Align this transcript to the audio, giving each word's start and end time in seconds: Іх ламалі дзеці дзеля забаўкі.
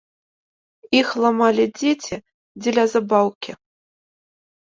Іх 0.99 1.07
ламалі 1.23 1.65
дзеці 1.77 2.15
дзеля 2.61 2.87
забаўкі. 2.95 3.51